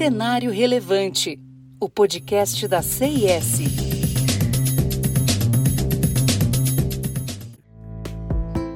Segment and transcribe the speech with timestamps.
[0.00, 1.38] Cenário Relevante,
[1.78, 3.58] o podcast da CIS.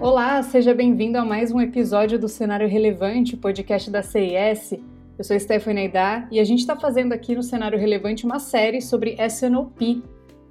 [0.03, 4.73] Olá, seja bem-vindo a mais um episódio do Cenário Relevante, podcast da CIS.
[5.17, 8.83] Eu sou Stephanie Aidar e a gente está fazendo aqui no Cenário Relevante uma série
[8.83, 10.03] sobre SNOP.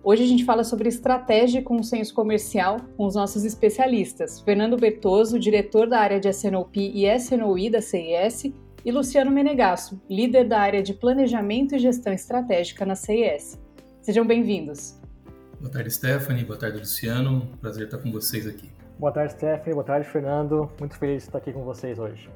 [0.03, 5.37] Hoje a gente fala sobre estratégia e consenso comercial com os nossos especialistas, Fernando Bertoso,
[5.37, 8.51] diretor da área de SNOP e SNOI da CIS,
[8.85, 13.59] e Luciano Menegasso, líder da área de Planejamento e Gestão Estratégica na CIS.
[14.01, 14.99] Sejam bem-vindos.
[15.59, 16.43] Boa tarde, Stephanie.
[16.43, 17.47] Boa tarde, Luciano.
[17.61, 18.69] Prazer estar com vocês aqui.
[18.99, 19.73] Boa tarde, Stephanie.
[19.73, 20.69] Boa tarde, Fernando.
[20.77, 22.29] Muito feliz de estar aqui com vocês hoje.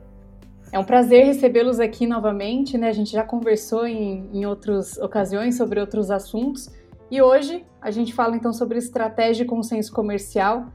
[0.72, 2.88] É um prazer recebê-los aqui novamente, né?
[2.90, 6.70] A gente já conversou em, em outras ocasiões sobre outros assuntos
[7.12, 10.68] e hoje a gente fala então sobre estratégia e consenso comercial.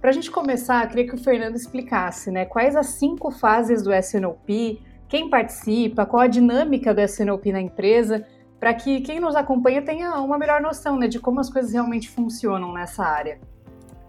[0.00, 2.44] Para a gente começar, eu queria que o Fernando explicasse, né?
[2.44, 4.80] Quais as cinco fases do SNOP,
[5.12, 8.26] quem participa, qual a dinâmica do SNOP na empresa,
[8.58, 12.08] para que quem nos acompanha tenha uma melhor noção né, de como as coisas realmente
[12.08, 13.38] funcionam nessa área.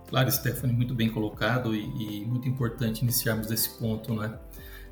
[0.07, 4.39] Claro, Stephanie, muito bem colocado e, e muito importante iniciarmos desse ponto, né?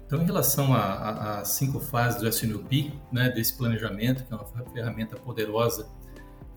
[0.05, 5.15] Então, em relação às cinco fases do SNOP, né, desse planejamento, que é uma ferramenta
[5.15, 5.87] poderosa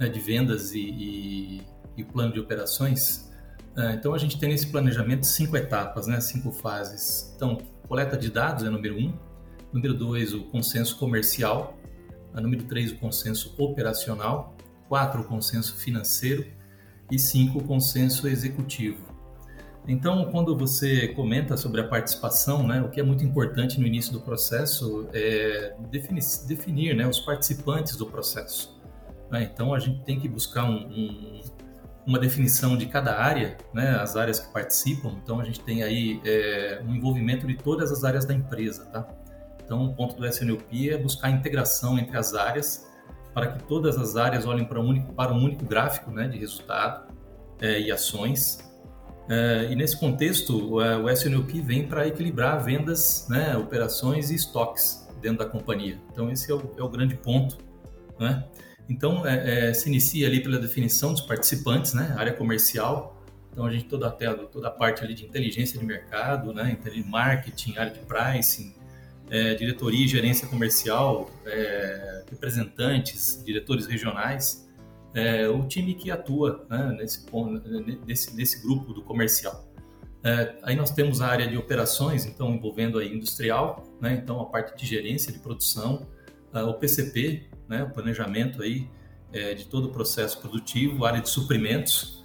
[0.00, 1.62] né, de vendas e, e,
[1.97, 3.33] e, plano de operações,
[3.77, 7.33] uh, então a gente tem nesse planejamento cinco etapas, né, cinco fases.
[7.37, 9.17] Então, coleta de dados é número um,
[9.75, 11.77] Número 2, o consenso comercial.
[12.33, 14.56] A número 3, o consenso operacional.
[14.89, 16.47] 4, o consenso financeiro.
[17.11, 19.12] E 5, o consenso executivo.
[19.86, 24.12] Então, quando você comenta sobre a participação, né, o que é muito importante no início
[24.12, 28.81] do processo é definir, definir né, os participantes do processo.
[29.28, 29.50] Né?
[29.53, 31.41] Então, a gente tem que buscar um, um,
[32.06, 35.16] uma definição de cada área, né, as áreas que participam.
[35.22, 39.23] Então, a gente tem aí é, um envolvimento de todas as áreas da empresa, tá?
[39.65, 42.87] Então, o ponto do SNOP é buscar a integração entre as áreas
[43.33, 46.39] para que todas as áreas olhem para um único, para um único gráfico né, de
[46.39, 47.12] resultado
[47.61, 48.59] é, e ações.
[49.28, 55.38] É, e nesse contexto, o SNOP vem para equilibrar vendas, né, operações e estoques dentro
[55.38, 55.99] da companhia.
[56.12, 57.59] Então, esse é o, é o grande ponto.
[58.21, 58.44] Né?
[58.88, 63.21] Então, é, é, se inicia ali pela definição dos participantes, né, área comercial.
[63.50, 67.78] Então, a gente toda a, toda a parte ali de inteligência de mercado, né, marketing,
[67.78, 68.75] área de pricing,
[69.31, 74.69] é, diretoria e gerência comercial, é, representantes, diretores regionais,
[75.15, 77.25] é, o time que atua né, nesse,
[78.07, 79.65] nesse, nesse grupo do comercial.
[80.23, 84.47] É, aí nós temos a área de operações, então envolvendo a industrial, né, então a
[84.47, 86.06] parte de gerência de produção,
[86.53, 88.89] o PCP, né, o planejamento aí
[89.33, 92.25] é, de todo o processo produtivo, a área de suprimentos,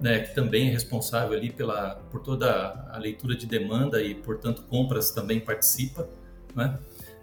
[0.00, 4.62] né, que também é responsável ali pela, por toda a leitura de demanda e, portanto,
[4.62, 6.08] compras também participa
[6.56, 6.78] né?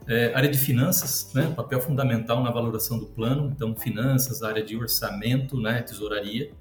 [0.06, 1.52] É, área de finanças, né?
[1.56, 5.82] papel fundamental na valoração do plano, então finanças, área de orçamento, né?
[5.82, 6.52] tesouraria.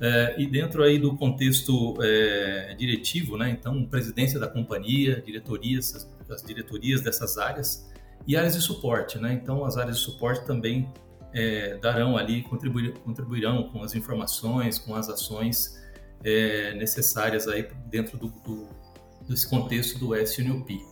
[0.00, 3.50] É, e dentro aí do contexto é, diretivo, né?
[3.50, 7.88] então presidência da companhia, diretorias, as, as, diretorias dessas áreas
[8.26, 9.18] e áreas de suporte.
[9.18, 9.34] Né?
[9.34, 10.88] Então as áreas de suporte também
[11.32, 15.78] é, darão ali, contribuir, contribuirão com as informações, com as ações
[16.24, 18.68] é, necessárias aí dentro do, do,
[19.28, 20.91] desse contexto do SNOP.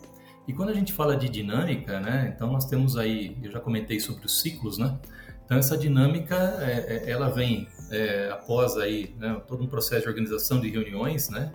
[0.50, 4.00] E quando a gente fala de dinâmica, né, então nós temos aí, eu já comentei
[4.00, 4.98] sobre os ciclos, né?
[5.44, 10.08] Então essa dinâmica, é, é, ela vem é, após aí né, todo um processo de
[10.08, 11.52] organização de reuniões, né?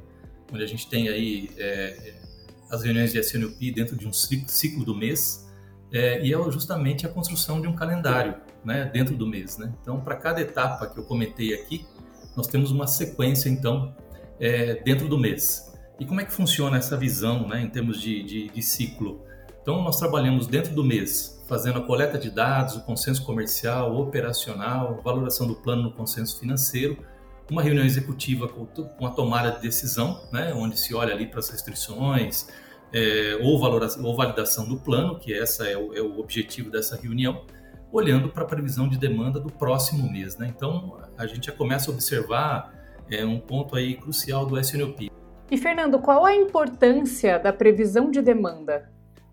[0.49, 2.13] Onde a gente tem aí é,
[2.71, 5.45] as reuniões de SNOP dentro de um ciclo do mês
[5.91, 8.85] é, e é justamente a construção de um calendário, né?
[8.85, 9.73] Dentro do mês, né?
[9.81, 11.85] Então para cada etapa que eu comentei aqui,
[12.33, 13.93] nós temos uma sequência então
[14.39, 15.74] é, dentro do mês.
[15.99, 19.23] E como é que funciona essa visão né, em termos de, de, de ciclo?
[19.61, 25.01] Então, nós trabalhamos dentro do mês, fazendo a coleta de dados, o consenso comercial, operacional,
[25.03, 26.97] valoração do plano no consenso financeiro,
[27.49, 31.39] uma reunião executiva com, com a tomada de decisão, né, onde se olha ali para
[31.39, 32.47] as restrições
[32.93, 33.59] é, ou,
[34.03, 37.43] ou validação do plano, que essa é o, é o objetivo dessa reunião,
[37.91, 40.37] olhando para a previsão de demanda do próximo mês.
[40.37, 40.51] Né?
[40.55, 42.73] Então, a gente já começa a observar
[43.09, 45.09] é, um ponto aí crucial do SNOP.
[45.49, 48.89] E Fernando, qual a importância da previsão de demanda?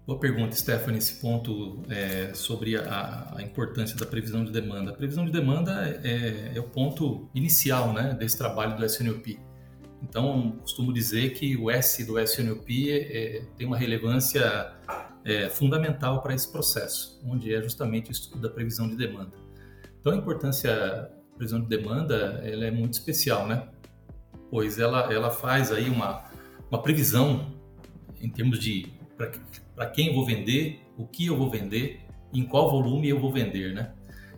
[0.06, 4.90] Boa pergunta, Stephanie, esse ponto é, sobre a, a, importância da previsão de demanda.
[4.90, 9.38] A previsão de demanda é, é, o ponto inicial né, desse trabalho do SNOP.
[10.02, 14.72] Então, costumo dizer que o S do SNOP é, tem uma relevância
[15.24, 19.32] é, fundamental para esse processo, onde é justamente o estudo da previsão de demanda.
[20.00, 23.66] Então, a importância da previsão de demanda ela é muito especial, né?
[24.52, 26.24] Pois ela, ela faz aí uma,
[26.70, 27.54] uma previsão
[28.20, 28.92] em termos de
[29.74, 32.00] para quem eu vou vender, o que eu vou vender,
[32.34, 33.94] em qual volume eu vou vender, né?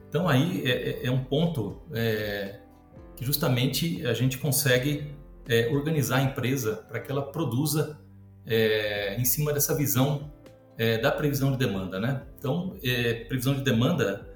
[0.09, 2.61] Então aí é, é, é um ponto é,
[3.17, 5.11] que justamente a gente consegue
[5.49, 7.99] é, organizar a empresa para que ela produza
[8.47, 10.33] é, em cima dessa visão
[10.79, 12.23] é, da previsão de demanda, né?
[12.39, 12.77] Então,
[13.27, 14.29] previsão de demanda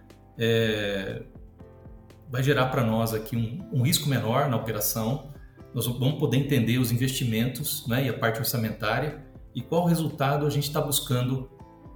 [2.28, 5.32] vai gerar para nós aqui um, um, risco menor na operação.
[5.74, 9.24] Nós vamos poder entender os investimentos né, e a parte orçamentária
[9.54, 11.48] e qual resultado a gente está buscando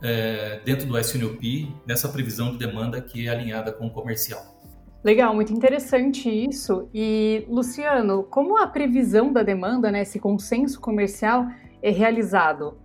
[0.02, 4.40] é, dentro do SNOP nessa previsão de demanda que é alinhada com o comercial.
[5.04, 6.88] Legal, muito interessante isso.
[6.94, 11.46] E, Luciano, como a previsão da demanda, né, esse consenso comercial,
[11.82, 12.78] é realizado?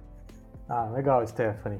[0.67, 1.79] Ah, legal, Stephanie.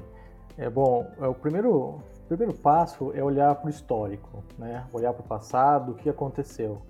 [0.56, 4.84] É bom, é o primeiro, primeiro passo é olhar para o histórico, né?
[4.92, 6.82] olhar para o passado, o que aconteceu.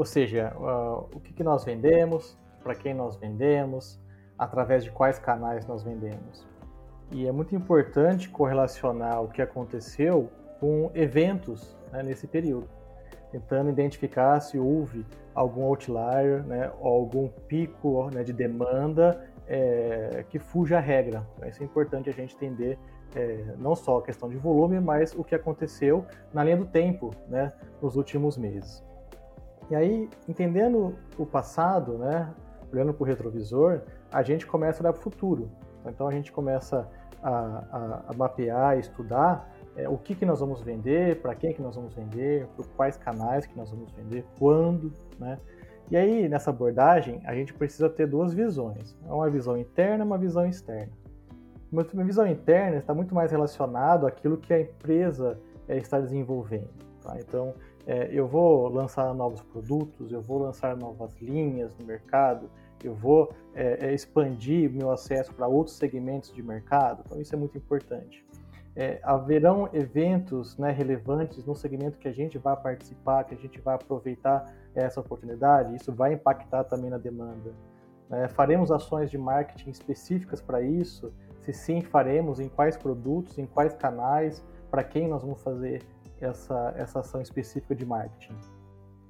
[0.00, 4.00] Ou seja, uh, o que, que nós vendemos, para quem nós vendemos,
[4.38, 6.48] através de quais canais nós vendemos.
[7.12, 12.66] E é muito importante correlacionar o que aconteceu com eventos né, nesse período,
[13.30, 15.04] tentando identificar se houve
[15.34, 21.26] algum outlier, né, ou algum pico né, de demanda é, que fuja à regra.
[21.36, 22.78] Então, isso é importante a gente entender
[23.14, 27.10] é, não só a questão de volume, mas o que aconteceu na linha do tempo,
[27.28, 27.52] né,
[27.82, 28.82] nos últimos meses.
[29.70, 32.28] E aí, entendendo o passado, né,
[32.72, 33.82] olhando para o retrovisor,
[34.12, 35.50] a gente começa a olhar para o futuro.
[35.86, 36.88] Então a gente começa
[37.22, 41.62] a, a, a mapear, estudar é, o que, que nós vamos vender, para quem que
[41.62, 45.38] nós vamos vender, por quais canais que nós vamos vender, quando, né?
[45.90, 48.96] E aí, nessa abordagem, a gente precisa ter duas visões.
[49.04, 50.92] Uma visão interna e uma visão externa.
[51.72, 55.38] Uma visão interna está muito mais relacionado àquilo que a empresa
[55.68, 56.70] é, está desenvolvendo.
[57.02, 57.16] Tá?
[57.18, 57.54] Então,
[57.90, 62.48] é, eu vou lançar novos produtos, eu vou lançar novas linhas no mercado,
[62.84, 67.02] eu vou é, é, expandir meu acesso para outros segmentos de mercado.
[67.04, 68.24] Então, isso é muito importante.
[68.76, 73.60] É, haverão eventos né, relevantes no segmento que a gente vai participar, que a gente
[73.60, 77.52] vai aproveitar essa oportunidade, isso vai impactar também na demanda.
[78.08, 81.12] É, faremos ações de marketing específicas para isso?
[81.40, 85.82] Se sim, faremos, em quais produtos, em quais canais, para quem nós vamos fazer
[86.20, 88.36] essa, essa ação específica de marketing.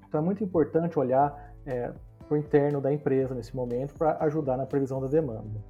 [0.06, 1.92] Então é muito importante olhar é,
[2.26, 5.60] para o interno da empresa nesse momento para ajudar na previsão da demanda.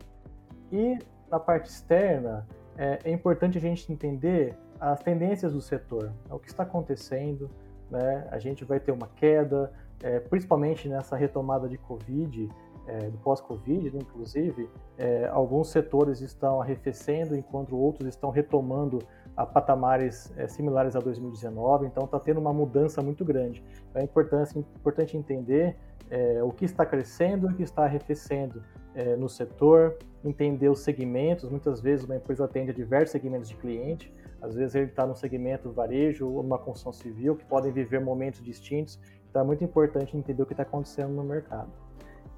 [0.70, 0.98] E
[1.30, 2.46] na parte externa,
[2.76, 7.50] é, é, importante a gente entender as tendências do setor, é o que está acontecendo,
[7.90, 8.26] né?
[8.30, 9.72] a gente vai ter uma queda,
[10.02, 12.48] é, principalmente nessa retomada de Covid,
[12.86, 18.98] é, do pós-Covid, né, inclusive, é, alguns setores estão arrefecendo, enquanto outros estão retomando
[19.40, 23.64] a patamares é, similares a 2019, então está tendo uma mudança muito grande.
[23.88, 25.76] Então é importante, importante entender
[26.10, 28.62] é, o que está crescendo e o que está arrefecendo
[28.94, 31.48] é, no setor, entender os segmentos.
[31.48, 35.14] Muitas vezes uma empresa atende a diversos segmentos de cliente, às vezes ele está no
[35.14, 39.00] segmento varejo ou numa construção civil, que podem viver momentos distintos.
[39.30, 41.70] Então é muito importante entender o que está acontecendo no mercado.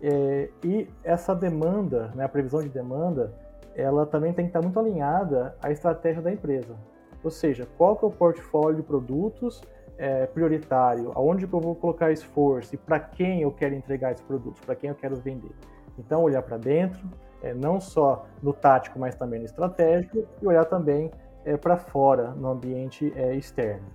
[0.00, 3.34] É, e essa demanda, né, a previsão de demanda,
[3.74, 6.76] ela também tem que estar muito alinhada à estratégia da empresa.
[7.22, 9.62] Ou seja, qual que é o portfólio de produtos
[9.98, 14.24] é, prioritário, aonde que eu vou colocar esforço e para quem eu quero entregar esses
[14.24, 15.52] produtos, para quem eu quero vender.
[15.98, 17.08] Então, olhar para dentro,
[17.42, 21.10] é, não só no tático, mas também no estratégico, e olhar também
[21.44, 23.86] é, para fora, no ambiente é, externo.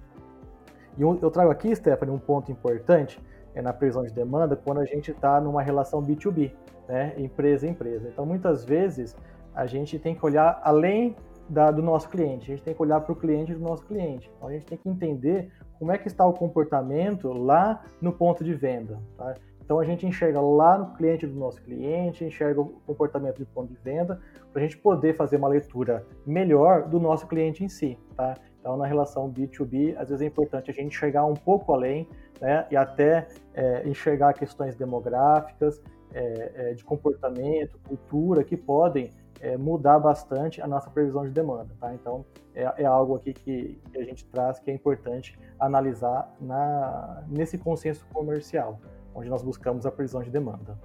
[0.97, 3.19] E eu trago aqui, Stephanie, um ponto importante
[3.53, 6.51] é na previsão de demanda quando a gente está numa relação B2B,
[6.87, 8.07] né, empresa empresa.
[8.07, 9.15] Então, muitas vezes,
[9.53, 11.15] a gente tem que olhar além
[11.49, 14.29] da, do nosso cliente, a gente tem que olhar para o cliente do nosso cliente.
[14.35, 18.43] Então, a gente tem que entender como é que está o comportamento lá no ponto
[18.43, 18.99] de venda.
[19.17, 19.35] Tá?
[19.63, 23.71] Então, a gente enxerga lá no cliente do nosso cliente, enxerga o comportamento de ponto
[23.71, 24.19] de venda,
[24.51, 27.97] para a gente poder fazer uma leitura melhor do nosso cliente em si.
[28.15, 28.35] Tá?
[28.67, 32.05] Então, na relação B2B, às vezes é importante a gente enxergar um pouco além
[32.41, 35.81] né, e até é, enxergar questões demográficas,
[36.13, 39.09] é, é, de comportamento, cultura, que podem
[39.39, 41.69] é, mudar bastante a nossa previsão de demanda.
[41.79, 41.93] Tá?
[41.93, 47.23] Então, é, é algo aqui que, que, a gente traz que é importante analisar na,
[47.29, 48.81] nesse consenso comercial,
[49.15, 50.77] onde nós buscamos a previsão de demanda.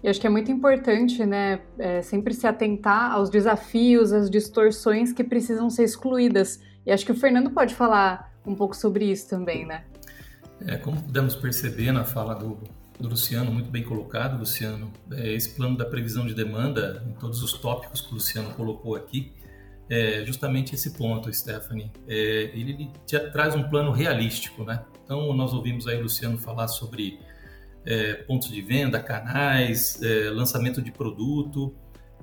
[0.00, 5.12] E acho que é muito importante, né, é, sempre se atentar aos desafios, às distorções
[5.12, 6.60] que precisam ser excluídas.
[6.86, 9.84] E acho que o Fernando pode falar um pouco sobre isso também, né?
[10.66, 12.58] É, como pudemos perceber na fala do,
[12.98, 17.42] do Luciano, muito bem colocado, Luciano, é, esse plano da previsão de demanda, em todos
[17.42, 19.32] os tópicos que o Luciano colocou aqui,
[19.88, 21.90] é justamente esse ponto, Stephanie.
[22.08, 24.84] É, ele, ele traz um plano realístico, né?
[25.04, 27.20] Então, nós ouvimos aí o Luciano falar sobre
[27.84, 31.72] é, pontos de venda, canais, é, lançamento de produto,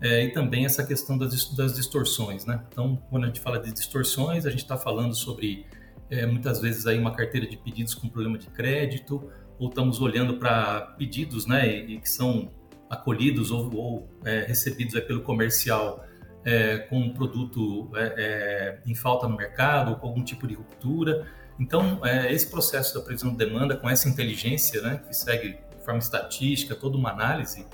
[0.02, 2.62] é, e também essa questão das, das, distorções, né?
[2.70, 5.66] Então, quando a gente fala de distorções, a gente está falando sobre
[6.10, 10.38] é, muitas vezes aí uma carteira de pedidos com problema de crédito, ou estamos olhando
[10.38, 12.52] para pedidos, né, e, e, que são
[12.90, 16.06] acolhidos ou, ou é, recebidos pelo comercial
[16.46, 20.54] é, com um produto é, é, em falta no mercado, ou com algum tipo de
[20.54, 21.28] ruptura.
[21.60, 26.00] Então, esse processo da previsão de demanda, com essa inteligência, né, que segue de forma
[26.00, 27.66] estatística, toda uma análise,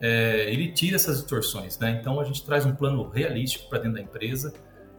[0.00, 1.98] é, ele tira essas distorções, né?
[2.00, 4.52] Então a gente traz um plano realístico para dentro da empresa,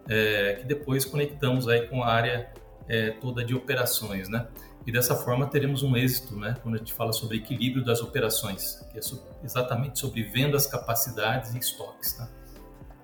[0.10, 2.52] é, que depois conectamos aí com a área
[2.88, 4.48] é, toda de operações, né?
[4.86, 6.56] E dessa forma teremos um êxito, né?
[6.64, 9.02] Quando a gente fala sobre equilíbrio das operações, que é
[9.44, 12.30] exatamente sobre vendas, capacidades e estoques, tá?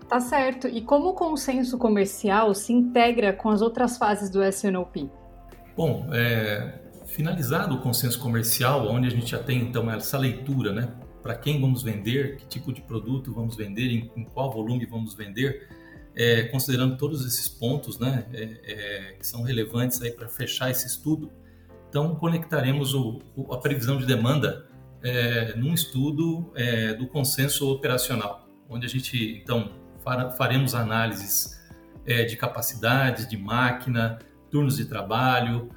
[0.08, 0.68] Tá certo.
[0.68, 5.10] E como o consenso comercial se integra com as outras fases do SNOP?
[5.76, 10.94] Bom, é, finalizado o consenso comercial, onde a gente já tem então essa leitura, né?
[11.24, 15.16] Para quem vamos vender, que tipo de produto vamos vender, em, em qual volume vamos
[15.16, 15.70] vender,
[16.14, 21.32] é, considerando todos esses pontos né, é, é, que são relevantes para fechar esse estudo.
[21.88, 24.68] Então, conectaremos o, o, a previsão de demanda
[25.02, 29.72] é, num estudo é, do consenso operacional, onde a gente, então,
[30.38, 31.58] faremos análises
[32.06, 34.20] é, de capacidades, de máquina,
[34.52, 35.70] turnos de trabalho,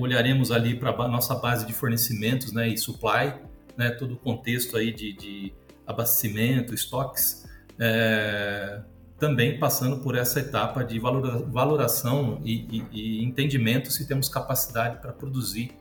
[0.00, 3.34] olharemos ali para a nossa base de fornecimentos né, e supply,
[3.76, 5.54] né, todo o contexto aí de, de
[5.86, 7.48] abastecimento, estoques,
[7.78, 8.80] é,
[9.18, 15.12] também passando por essa etapa de valoração e, e, e entendimento se temos capacidade para
[15.12, 15.72] produzir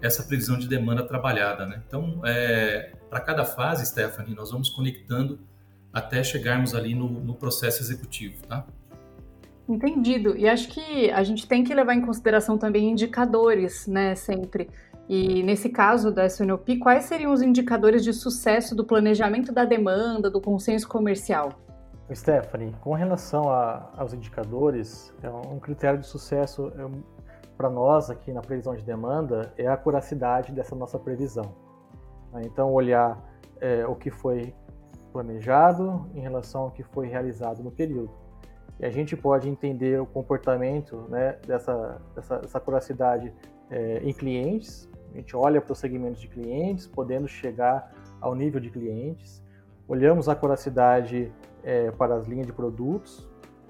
[0.00, 1.66] essa previsão de demanda trabalhada.
[1.66, 1.82] Né?
[1.86, 5.38] Então, é, para cada fase, Stephanie, nós vamos conectando
[5.92, 8.42] até chegarmos ali no, no processo executivo.
[8.46, 8.66] Tá?
[9.68, 10.36] Entendido.
[10.36, 14.68] E acho que a gente tem que levar em consideração também indicadores, né, sempre.
[15.08, 20.28] E nesse caso da SNOP, quais seriam os indicadores de sucesso do planejamento da demanda,
[20.28, 21.50] do consenso comercial?
[22.12, 27.16] Stephanie, com relação a, aos indicadores, é um critério de sucesso é,
[27.56, 31.52] para nós aqui na previsão de demanda é a acuracidade dessa nossa previsão.
[32.32, 32.42] Né?
[32.44, 33.18] Então, olhar
[33.60, 34.54] é, o que foi
[35.12, 38.10] planejado em relação ao que foi realizado no período.
[38.78, 43.32] E a gente pode entender o comportamento né, dessa, dessa, dessa acuracidade
[43.70, 48.60] é, em clientes, a gente olha para os segmentos de clientes, podendo chegar ao nível
[48.60, 49.42] de clientes.
[49.88, 51.32] Olhamos a coracidade
[51.64, 53.26] é, para as linhas de produtos,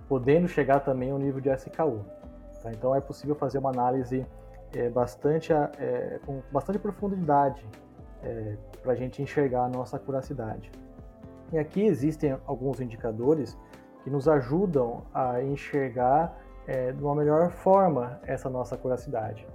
[0.08, 2.04] podendo chegar também ao nível de SKU.
[2.62, 2.72] Tá?
[2.72, 4.26] Então é possível fazer uma análise
[4.74, 7.64] é, bastante, é, com bastante profundidade
[8.24, 10.72] é, para a gente enxergar a nossa curacidade.
[11.52, 13.56] E aqui existem alguns indicadores
[14.02, 16.36] que nos ajudam a enxergar
[16.66, 19.46] é, de uma melhor forma essa nossa curacidade.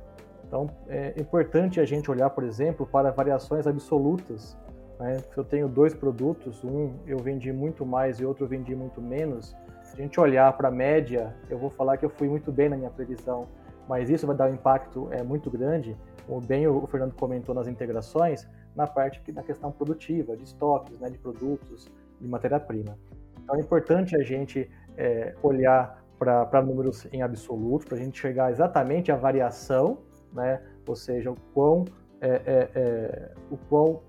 [0.51, 4.57] Então, é importante a gente olhar, por exemplo, para variações absolutas.
[4.99, 5.19] Né?
[5.19, 9.01] Se eu tenho dois produtos, um eu vendi muito mais e outro eu vendi muito
[9.01, 12.51] menos, se a gente olhar para a média, eu vou falar que eu fui muito
[12.51, 13.47] bem na minha previsão,
[13.87, 15.95] mas isso vai dar um impacto é, muito grande,
[16.27, 21.09] como bem o Fernando comentou nas integrações, na parte da questão produtiva, de estoques, né,
[21.09, 21.89] de produtos,
[22.19, 22.99] de matéria-prima.
[23.41, 28.51] Então é importante a gente é, olhar para números em absoluto, para a gente chegar
[28.51, 30.61] exatamente a variação né?
[30.87, 31.85] Ou seja, o quão,
[32.19, 34.01] é, é, é, o quão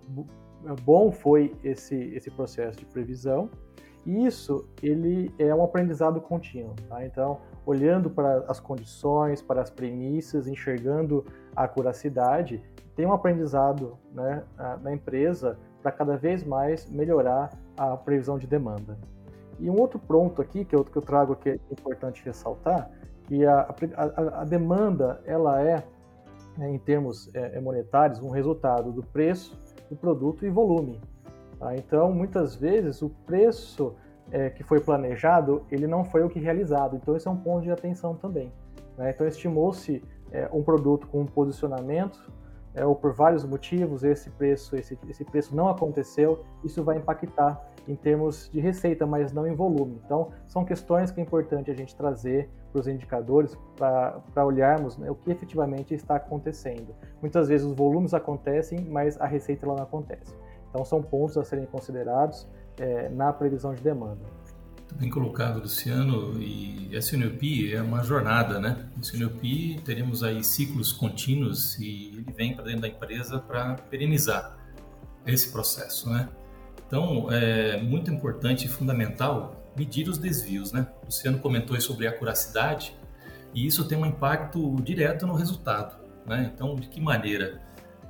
[0.82, 3.50] bom foi esse, esse processo de previsão.
[4.04, 6.74] E isso ele é um aprendizado contínuo.
[6.88, 7.04] Tá?
[7.04, 11.24] Então, olhando para as condições, para as premissas, enxergando
[11.54, 12.60] a curacidade,
[12.96, 14.42] tem um aprendizado né,
[14.82, 18.98] na empresa para cada vez mais melhorar a previsão de demanda.
[19.58, 22.90] E um outro ponto aqui que eu, que eu trago que é importante ressaltar,
[23.24, 25.82] que a, a, a demanda ela é
[26.56, 31.00] né, em termos é, é, monetários, um resultado do preço do produto e volume.
[31.58, 31.74] Tá?
[31.76, 33.94] Então, muitas vezes, o preço
[34.30, 36.96] é, que foi planejado, ele não foi o que realizado.
[36.96, 38.52] Então, esse é um ponto de atenção também.
[38.96, 39.10] Né?
[39.10, 42.30] Então, estimou-se é, um produto com um posicionamento,
[42.74, 47.60] é, ou por vários motivos, esse preço, esse, esse preço não aconteceu, isso vai impactar
[47.86, 50.00] em termos de receita, mas não em volume.
[50.04, 55.10] Então, são questões que é importante a gente trazer para os indicadores para olharmos né,
[55.10, 56.94] o que efetivamente está acontecendo.
[57.20, 60.34] Muitas vezes os volumes acontecem, mas a receita ela não acontece.
[60.70, 62.46] Então, são pontos a serem considerados
[62.78, 64.20] é, na previsão de demanda.
[64.94, 66.40] Bem colocado, Luciano.
[66.40, 68.88] E SNOP é uma jornada, né?
[68.96, 74.56] O SNOP teremos aí ciclos contínuos e ele vem para dentro da empresa para perenizar
[75.26, 76.28] esse processo, né?
[76.92, 80.86] Então, é muito importante e fundamental medir os desvios, né?
[81.00, 82.94] O Luciano comentou sobre a acuracidade
[83.54, 85.96] e isso tem um impacto direto no resultado,
[86.26, 86.52] né?
[86.54, 87.62] Então, de que maneira?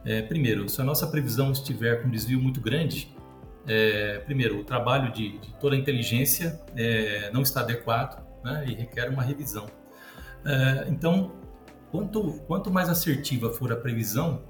[0.04, 3.14] É, primeiro, se a nossa previsão estiver com um desvio muito grande,
[3.68, 8.74] é, primeiro, o trabalho de, de toda a inteligência é, não está adequado né, e
[8.74, 9.66] requer uma revisão.
[10.44, 11.30] É, então,
[11.88, 14.42] quanto, quanto mais assertiva for a previsão,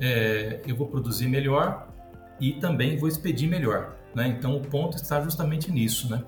[0.00, 1.96] é, eu vou produzir melhor
[2.40, 3.96] e também vou expedir melhor.
[4.14, 4.28] Né?
[4.28, 6.22] Então, o ponto está justamente nisso, né?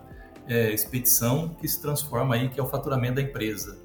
[0.47, 3.79] É, expedição que se transforma aí, que é o faturamento da empresa.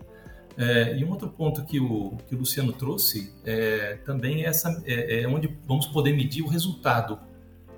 [0.57, 4.81] É, e um outro ponto que o, que o Luciano trouxe é, também é, essa,
[4.85, 7.19] é, é onde vamos poder medir o resultado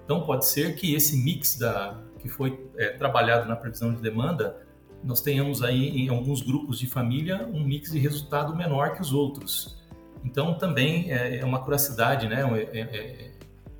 [0.07, 4.65] então, pode ser que esse mix da, que foi é, trabalhado na previsão de demanda,
[5.03, 9.11] nós tenhamos aí em alguns grupos de família um mix de resultado menor que os
[9.11, 9.77] outros.
[10.23, 12.41] Então, também é, é uma curiosidade, né?
[12.71, 13.31] É,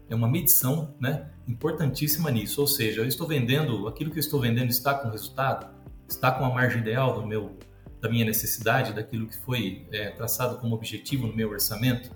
[0.10, 1.30] é, uma medição né?
[1.48, 2.62] importantíssima nisso.
[2.62, 5.76] Ou seja, eu estou vendendo, aquilo que eu estou vendendo está com resultado?
[6.08, 7.58] Está com a margem ideal do meu,
[8.02, 12.10] da minha necessidade, daquilo que foi é, traçado como objetivo no meu orçamento?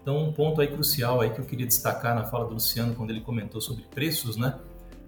[0.00, 3.10] Então, um ponto aí crucial aí que eu queria destacar na fala do Luciano quando
[3.10, 4.58] ele comentou sobre preços, né,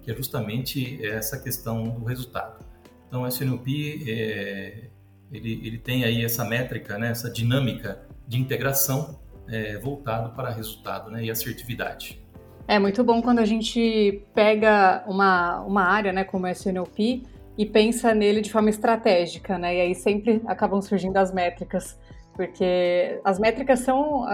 [0.03, 2.63] que é justamente essa questão do resultado.
[3.07, 3.67] Então, o SNOP
[4.07, 4.89] é,
[5.31, 11.09] ele, ele tem aí essa métrica, né, essa dinâmica de integração é, voltado para resultado
[11.09, 12.20] né, e assertividade.
[12.71, 17.21] É muito bom quando a gente pega uma, uma área, né, como o SNOP,
[17.57, 19.75] e pensa nele de forma estratégica, né?
[19.75, 21.99] E aí sempre acabam surgindo as métricas
[22.33, 24.25] porque as métricas são,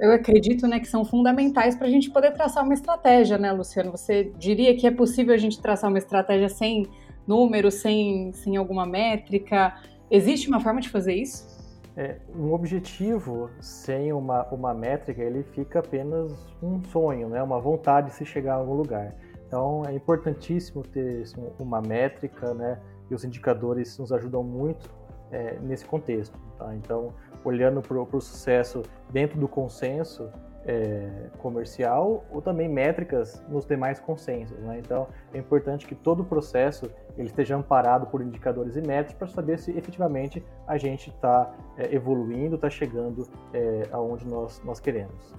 [0.00, 3.92] eu acredito, né, que são fundamentais para a gente poder traçar uma estratégia, né, Luciano?
[3.92, 6.88] Você diria que é possível a gente traçar uma estratégia sem
[7.24, 9.76] números, sem, sem alguma métrica?
[10.10, 11.59] Existe uma forma de fazer isso?
[11.96, 16.32] É, um objetivo sem uma, uma métrica, ele fica apenas
[16.62, 17.42] um sonho, né?
[17.42, 19.14] uma vontade de se chegar a algum lugar.
[19.46, 21.24] Então, é importantíssimo ter
[21.58, 22.78] uma métrica, né?
[23.10, 24.88] E os indicadores nos ajudam muito
[25.32, 26.38] é, nesse contexto.
[26.56, 26.72] Tá?
[26.76, 27.12] Então,
[27.44, 30.30] olhando para o sucesso dentro do consenso
[30.64, 34.58] é, comercial ou também métricas nos demais consensos.
[34.58, 34.78] Né?
[34.78, 39.28] Então, é importante que todo o processo ele esteja amparado por indicadores e métricas para
[39.28, 45.34] saber se efetivamente a gente está é, evoluindo, está chegando é, aonde nós, nós queremos.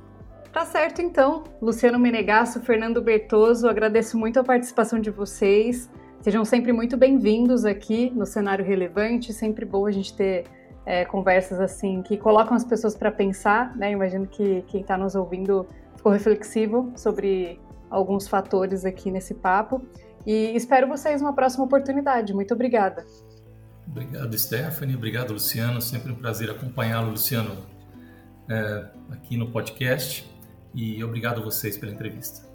[0.52, 1.44] Tá certo, então.
[1.62, 5.89] Luciano Menegasso, Fernando Bertoso, agradeço muito a participação de vocês.
[6.20, 9.34] Sejam sempre muito bem-vindos aqui no Cenário Relevante.
[9.34, 10.44] Sempre bom a gente ter
[10.86, 13.76] é, conversas assim que colocam as pessoas para pensar.
[13.78, 13.91] Né?
[13.91, 15.65] Imagino que quem está nos ouvindo
[15.96, 19.82] ficou reflexivo sobre alguns fatores aqui nesse papo.
[20.26, 22.34] E espero vocês numa próxima oportunidade.
[22.34, 23.06] Muito obrigada.
[23.88, 24.96] Obrigado, Stephanie.
[24.96, 25.82] Obrigado, Luciano.
[25.82, 27.58] Sempre um prazer acompanhá-lo, Luciano,
[28.50, 30.30] é, aqui no podcast.
[30.74, 32.48] E obrigado a vocês pela entrevista.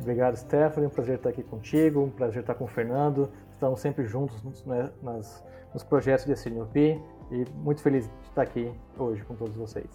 [0.00, 0.86] Obrigado, Stephanie.
[0.86, 3.30] Um prazer estar aqui contigo, um prazer estar com o Fernando.
[3.52, 8.70] Estamos sempre juntos né, nas, nos projetos de SNOP e muito feliz de estar aqui
[8.98, 9.86] hoje com todos vocês.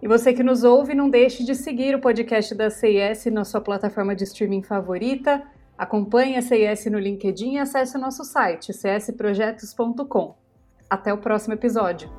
[0.00, 3.60] E você que nos ouve, não deixe de seguir o podcast da CIS na sua
[3.60, 5.42] plataforma de streaming favorita.
[5.78, 10.34] Acompanhe a CIS no LinkedIn e acesse o nosso site csprojetos.com.
[10.88, 12.10] Até o próximo episódio.